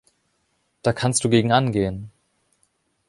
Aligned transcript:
Da 0.81 0.93
kannst 0.93 1.23
du 1.23 1.29
gegen 1.29 1.51
angehen. 1.51 2.09